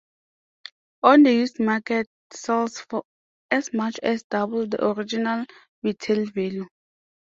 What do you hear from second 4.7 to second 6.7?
original retail value.